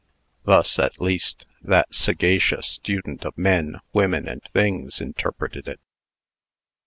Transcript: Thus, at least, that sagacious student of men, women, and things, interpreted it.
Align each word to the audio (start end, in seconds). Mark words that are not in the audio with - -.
Thus, 0.45 0.79
at 0.79 0.99
least, 0.99 1.45
that 1.61 1.93
sagacious 1.93 2.65
student 2.65 3.23
of 3.23 3.37
men, 3.37 3.81
women, 3.93 4.27
and 4.27 4.41
things, 4.51 4.99
interpreted 4.99 5.67
it. 5.67 5.79